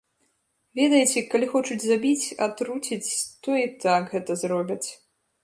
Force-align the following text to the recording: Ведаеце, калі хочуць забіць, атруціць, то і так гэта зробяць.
Ведаеце, 0.79 1.19
калі 1.33 1.47
хочуць 1.51 1.77
забіць, 1.85 2.33
атруціць, 2.47 3.11
то 3.45 3.59
і 3.67 3.69
так 3.85 4.03
гэта 4.17 4.41
зробяць. 4.47 4.83